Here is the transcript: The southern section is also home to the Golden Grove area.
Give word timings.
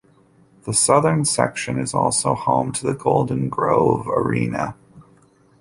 The 0.63 0.73
southern 0.73 1.25
section 1.25 1.77
is 1.77 1.93
also 1.93 2.33
home 2.33 2.71
to 2.71 2.87
the 2.87 2.95
Golden 2.95 3.49
Grove 3.49 4.07
area. 4.07 4.73